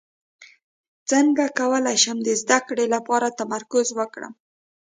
[1.09, 4.33] څنګه کولی شم د زده کړې لپاره تمرکز وکړم